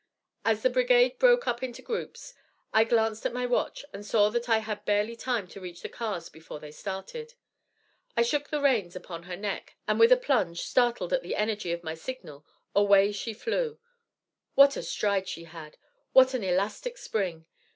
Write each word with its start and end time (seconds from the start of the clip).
As 0.43 0.63
the 0.63 0.71
brigade 0.71 1.19
broke 1.19 1.45
up 1.45 1.61
into 1.61 1.83
groups, 1.83 2.33
I 2.73 2.85
glanced 2.85 3.23
at 3.23 3.33
my 3.35 3.45
watch 3.45 3.85
and 3.93 4.03
saw 4.03 4.31
that 4.31 4.49
I 4.49 4.57
had 4.57 4.83
barely 4.83 5.15
time 5.15 5.47
to 5.49 5.61
reach 5.61 5.83
the 5.83 5.89
cars 5.89 6.27
before 6.27 6.59
they 6.59 6.71
started. 6.71 7.35
I 8.17 8.23
shook 8.23 8.49
the 8.49 8.61
reins 8.61 8.95
upon 8.95 9.21
her 9.25 9.37
neck, 9.37 9.75
and 9.87 9.99
with 9.99 10.11
a 10.11 10.17
plunge, 10.17 10.61
startled 10.63 11.13
at 11.13 11.21
the 11.21 11.35
energy 11.35 11.71
of 11.71 11.83
my 11.83 11.93
signal, 11.93 12.43
away 12.75 13.11
she 13.11 13.31
flew. 13.31 13.77
What 14.55 14.75
a 14.75 14.81
stride 14.81 15.27
she 15.27 15.43
had! 15.43 15.77
What 16.13 16.33
an 16.33 16.43
elastic 16.43 16.97
spring! 16.97 17.45